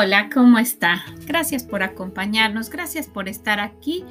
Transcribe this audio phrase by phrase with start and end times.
[0.00, 1.04] Hola, ¿cómo está?
[1.26, 4.04] Gracias por acompañarnos, gracias por estar aquí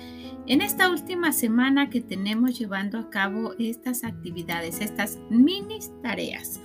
[0.46, 6.60] en esta última semana que tenemos llevando a cabo estas actividades, estas mini tareas.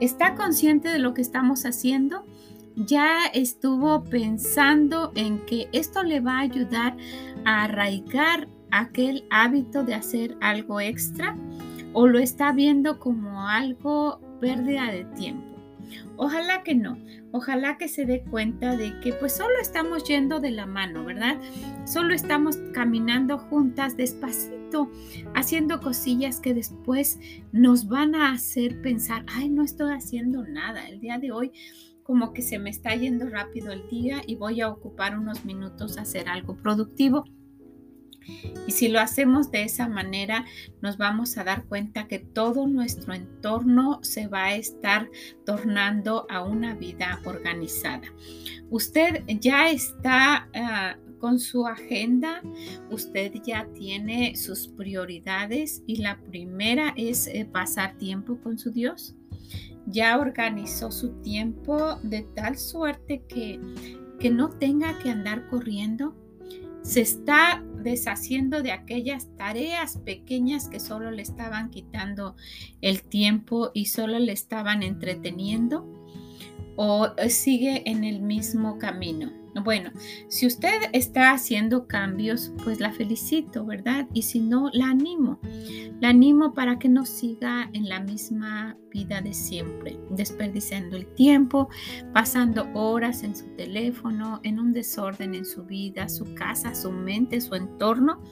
[0.00, 2.26] ¿Está consciente de lo que estamos haciendo?
[2.74, 6.96] ¿Ya estuvo pensando en que esto le va a ayudar
[7.44, 11.36] a arraigar aquel hábito de hacer algo extra?
[11.92, 15.49] ¿O lo está viendo como algo pérdida de tiempo?
[16.16, 16.98] Ojalá que no,
[17.32, 21.38] ojalá que se dé cuenta de que pues solo estamos yendo de la mano, ¿verdad?
[21.86, 24.90] Solo estamos caminando juntas despacito,
[25.34, 27.18] haciendo cosillas que después
[27.52, 31.52] nos van a hacer pensar, ay, no estoy haciendo nada el día de hoy
[32.02, 35.96] como que se me está yendo rápido el día y voy a ocupar unos minutos
[35.96, 37.24] a hacer algo productivo.
[38.66, 40.44] Y si lo hacemos de esa manera,
[40.80, 45.08] nos vamos a dar cuenta que todo nuestro entorno se va a estar
[45.44, 48.06] tornando a una vida organizada.
[48.70, 52.42] Usted ya está ah, con su agenda,
[52.90, 59.14] usted ya tiene sus prioridades y la primera es eh, pasar tiempo con su Dios.
[59.86, 63.58] Ya organizó su tiempo de tal suerte que,
[64.18, 66.14] que no tenga que andar corriendo
[66.82, 72.36] se está deshaciendo de aquellas tareas pequeñas que solo le estaban quitando
[72.80, 75.86] el tiempo y solo le estaban entreteniendo
[76.76, 79.39] o sigue en el mismo camino.
[79.54, 79.90] Bueno,
[80.28, 84.06] si usted está haciendo cambios, pues la felicito, ¿verdad?
[84.14, 85.40] Y si no, la animo.
[86.00, 91.68] La animo para que no siga en la misma vida de siempre, desperdiciando el tiempo,
[92.12, 97.40] pasando horas en su teléfono, en un desorden en su vida, su casa, su mente,
[97.40, 98.22] su entorno,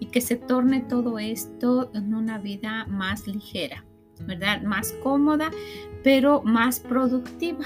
[0.00, 3.84] y que se torne todo esto en una vida más ligera,
[4.26, 4.62] ¿verdad?
[4.62, 5.50] Más cómoda,
[6.02, 7.64] pero más productiva.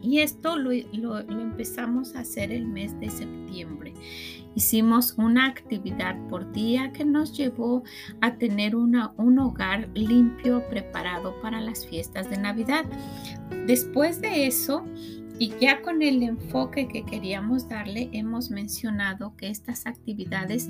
[0.00, 3.94] Y esto lo, empezamos a hacer el mes de septiembre.
[4.54, 7.82] Hicimos una actividad por día que nos llevó
[8.20, 12.84] a tener un hogar limpio, preparado para las fiestas de Navidad.
[13.66, 14.84] Después de eso,
[15.38, 20.68] y ya con el enfoque que queríamos darle, hemos mencionado que estas actividades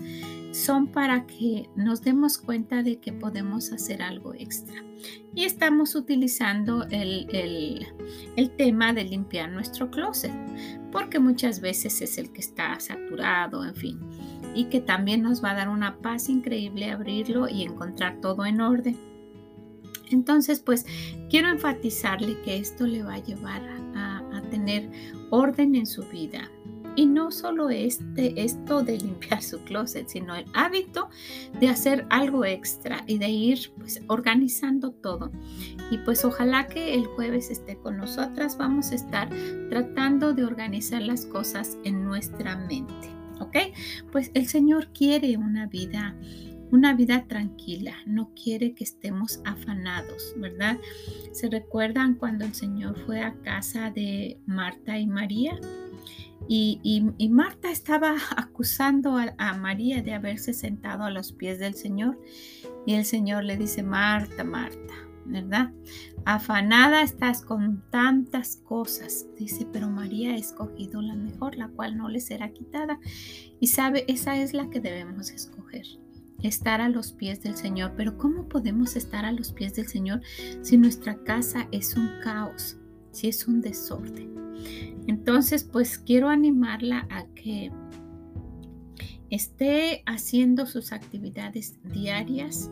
[0.53, 4.85] son para que nos demos cuenta de que podemos hacer algo extra.
[5.35, 7.87] Y estamos utilizando el,
[8.37, 10.33] el, tema de limpiar nuestro closet,
[10.91, 14.01] porque muchas veces es el que está saturado, en fin,
[14.55, 18.61] y que también nos va a dar una paz increíble abrirlo y encontrar todo en
[18.61, 18.97] orden.
[20.11, 20.87] Entonces, pues
[21.31, 23.79] quiero enfatizarle que esto le va a llevar a
[24.49, 24.91] tener
[25.31, 26.51] orden en su vida.
[26.97, 31.11] Y no solo este, esto de limpiar su closet, sino el hábito
[31.61, 35.31] de hacer algo extra y de ir pues, organizando todo.
[35.93, 38.59] Y pues ojalá que el jueves esté con nosotras.
[38.59, 39.31] Vamos a estar
[39.71, 43.09] tratando de organizar las cosas en nuestra mente.
[43.39, 43.57] ¿Ok?
[44.11, 46.17] Pues el Señor quiere una vida
[46.71, 50.79] una vida tranquila, no quiere que estemos afanados, ¿verdad?
[51.33, 55.59] ¿Se recuerdan cuando el Señor fue a casa de Marta y María?
[56.49, 62.19] Y, Marta estaba acusando a, a, María de haberse sentado a los pies del Señor.
[62.87, 64.95] Y el Señor le dice, Marta, Marta,
[65.27, 65.73] ¿verdad?
[66.25, 69.27] Afanada estás con tantas cosas.
[69.39, 72.99] Dice, pero María ha escogido la mejor, la cual no le será quitada.
[73.61, 75.87] Y sabe, esa es la que debemos escoger
[76.43, 77.93] estar a los pies del Señor.
[77.97, 80.21] Pero ¿cómo podemos estar a los pies del Señor
[80.63, 82.79] si nuestra casa es un caos,
[83.11, 84.39] si es un desorden?
[85.07, 87.71] Entonces, pues quiero animarla a que
[89.31, 92.71] esté haciendo sus actividades diarias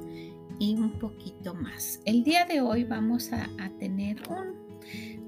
[0.59, 2.01] y un poquito más.
[2.05, 4.67] El día de hoy vamos a, tener un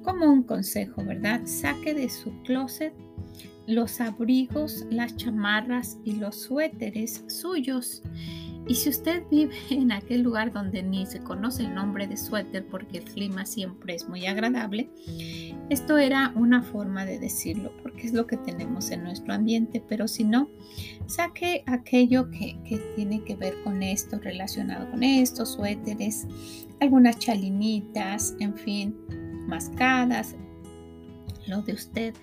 [0.03, 1.43] como un consejo, ¿verdad?
[1.45, 2.95] Saque de su closet
[3.69, 8.03] los abrigos, las chamarras y los suéteres suyos.
[8.67, 12.67] Y si usted vive en aquel lugar donde ni se conoce el nombre de suéter
[12.67, 14.91] porque el clima siempre es muy agradable,
[15.69, 20.09] esto era una forma de decirlo porque es lo que tenemos en nuestro ambiente, pero
[20.09, 20.49] si no,
[21.07, 26.27] saque aquello que, que tiene que ver con esto, relacionado con estos suéteres,
[26.81, 28.97] algunas chalinitas, en fin,
[29.47, 30.37] mascadas,
[31.49, 32.15] lo de usted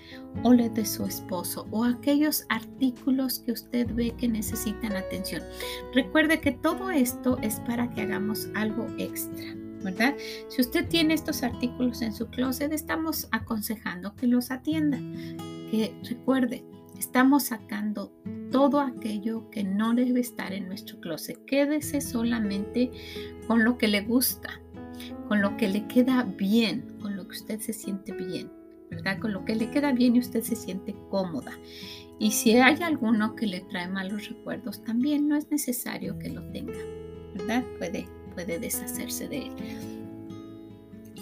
[0.43, 5.41] o lo de su esposo o aquellos artículos que usted ve que necesitan atención.
[5.93, 9.55] Recuerde que todo esto es para que hagamos algo extra.
[9.83, 10.15] ¿verdad?
[10.49, 14.97] Si usted tiene estos artículos en su closet, estamos aconsejando que los atienda.
[15.69, 16.65] Que recuerde,
[16.97, 18.11] estamos sacando
[18.51, 21.43] todo aquello que no debe estar en nuestro closet.
[21.45, 22.91] Quédese solamente
[23.47, 24.59] con lo que le gusta,
[25.27, 28.51] con lo que le queda bien, con lo que usted se siente bien.
[28.89, 29.19] ¿Verdad?
[29.19, 31.51] Con lo que le queda bien y usted se siente cómoda.
[32.19, 36.43] Y si hay alguno que le trae malos recuerdos, también no es necesario que lo
[36.51, 36.79] tenga,
[37.33, 37.63] ¿verdad?
[37.77, 39.51] Puede, puede deshacerse de él.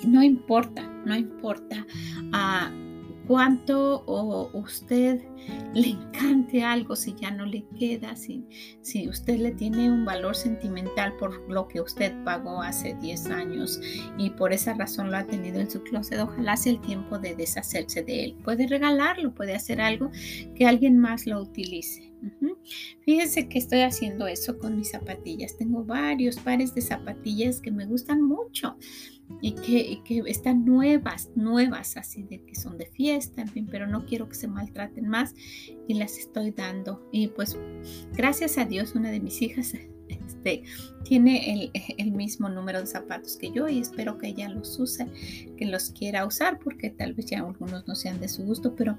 [0.02, 1.86] Y no importa, no importa.
[2.32, 2.72] Ah,
[3.28, 5.22] cuánto o usted
[5.74, 8.46] le encante algo, si ya no le queda, si,
[8.82, 13.80] si usted le tiene un valor sentimental por lo que usted pagó hace 10 años
[14.18, 17.36] y por esa razón lo ha tenido en su closet, ojalá sea el tiempo de
[17.36, 18.38] deshacerse de él.
[18.44, 20.12] Puede regalarlo, puede hacer algo
[20.56, 22.12] que alguien más lo utilice.
[23.02, 25.58] Fíjense que estoy haciendo eso con mis zapatillas.
[25.58, 28.78] Tengo varios pares de zapatillas que me gustan mucho
[29.42, 33.88] y que, que, están nuevas, nuevas, así de que son de fiesta, en fin, pero
[33.88, 35.34] no quiero que se maltraten más
[35.88, 37.08] y las estoy dando.
[37.12, 37.58] Y pues
[38.14, 39.74] gracias a Dios, una de mis hijas
[40.08, 40.64] este,
[41.04, 45.08] tiene el, el, mismo número de zapatos que yo y espero que ella los use,
[45.58, 48.98] que los quiera usar, porque tal vez ya algunos no sean de su gusto, pero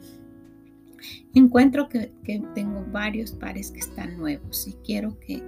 [1.34, 2.12] encuentro que,
[2.54, 5.42] tengo varios pares que están nuevos y quiero que,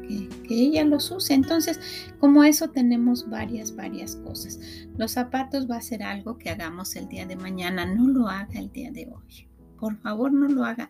[0.48, 1.34] ella los use.
[1.34, 1.80] Entonces,
[2.18, 4.58] como eso tenemos varias, varias cosas.
[4.96, 8.58] Los zapatos va a ser algo que hagamos el día de mañana, no lo haga
[8.58, 9.48] el día de hoy.
[9.78, 10.88] Por favor, no lo haga.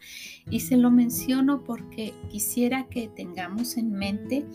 [0.49, 4.47] Y se lo menciono porque quisiera que tengamos en mente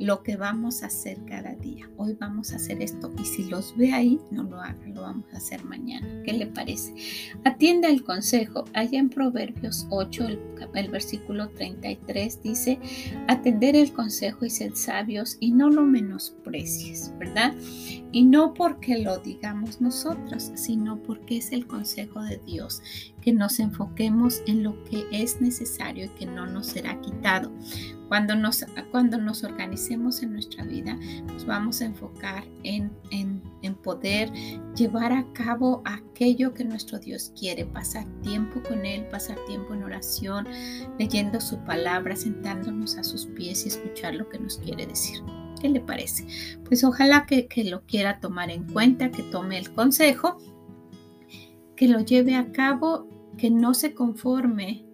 [0.00, 1.88] lo que vamos a hacer cada día.
[1.98, 5.26] Hoy vamos a hacer esto y si los ve ahí, no lo haga, lo vamos
[5.34, 6.22] a hacer mañana.
[6.24, 6.94] ¿Qué le parece?
[7.44, 8.64] Atienda el consejo.
[8.72, 10.26] Allá en Proverbios 8,
[10.74, 12.78] el, versículo 33 dice,
[13.28, 17.54] atender el consejo y ser sabios y no lo menosprecies, ¿verdad?
[18.10, 22.82] Y no porque lo digamos nosotros, sino porque es el consejo de Dios,
[23.20, 27.52] que nos enfoquemos en lo que es necesario y que no nos será quitado.
[28.10, 30.98] Cuando nos, cuando nos organicemos en nuestra vida,
[31.28, 34.32] nos vamos a enfocar en, en, en poder
[34.74, 39.84] llevar a cabo aquello que nuestro Dios quiere, pasar tiempo con Él, pasar tiempo en
[39.84, 40.48] oración,
[40.98, 45.22] leyendo su palabra, sentándonos a sus pies y escuchar lo que nos quiere decir.
[45.60, 46.26] ¿Qué le parece?
[46.64, 50.36] Pues ojalá que, que lo quiera tomar en cuenta, que tome el consejo,
[51.76, 53.06] que lo lleve a cabo,
[53.38, 54.89] que no se conforme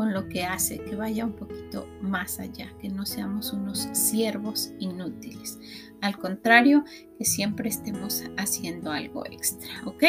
[0.00, 4.72] con lo que hace, que vaya un poquito más allá, que no seamos unos siervos
[4.78, 5.58] inútiles.
[6.00, 6.86] Al contrario,
[7.18, 10.04] que siempre estemos haciendo algo extra, ¿ok?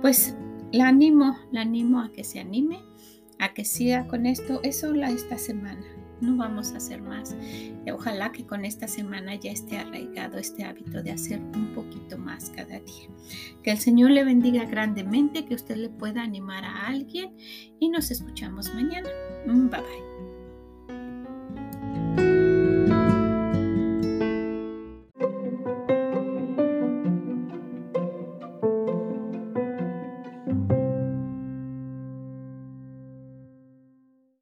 [0.00, 0.34] Pues
[0.72, 2.82] la animo, la animo a que se anime,
[3.38, 4.60] a que siga con esto.
[4.62, 5.84] Eso la esta semana.
[6.22, 7.36] No vamos a hacer más.
[7.92, 12.48] Ojalá que con esta semana ya esté arraigado este hábito de hacer un poquito más
[12.48, 13.10] cada día.
[13.62, 17.36] Que el Señor le bendiga grandemente, que usted le pueda animar a alguien
[17.78, 19.10] y nos escuchamos mañana.
[19.46, 20.15] 嗯拜拜。